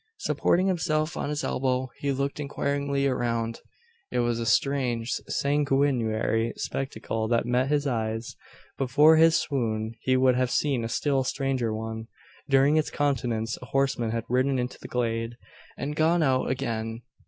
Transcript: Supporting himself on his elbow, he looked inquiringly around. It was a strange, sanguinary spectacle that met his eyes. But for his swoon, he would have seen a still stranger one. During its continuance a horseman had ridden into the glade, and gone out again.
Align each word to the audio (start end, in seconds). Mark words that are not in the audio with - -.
Supporting 0.17 0.65
himself 0.65 1.15
on 1.15 1.29
his 1.29 1.43
elbow, 1.43 1.91
he 1.99 2.11
looked 2.11 2.39
inquiringly 2.39 3.05
around. 3.05 3.59
It 4.09 4.17
was 4.21 4.39
a 4.39 4.47
strange, 4.47 5.11
sanguinary 5.27 6.53
spectacle 6.55 7.27
that 7.27 7.45
met 7.45 7.67
his 7.67 7.85
eyes. 7.85 8.35
But 8.79 8.89
for 8.89 9.17
his 9.17 9.35
swoon, 9.37 9.93
he 10.01 10.17
would 10.17 10.33
have 10.35 10.49
seen 10.49 10.83
a 10.83 10.89
still 10.89 11.23
stranger 11.23 11.71
one. 11.71 12.07
During 12.49 12.77
its 12.77 12.89
continuance 12.89 13.59
a 13.61 13.67
horseman 13.67 14.09
had 14.09 14.25
ridden 14.27 14.57
into 14.57 14.79
the 14.79 14.87
glade, 14.87 15.37
and 15.77 15.95
gone 15.95 16.23
out 16.23 16.49
again. 16.49 17.03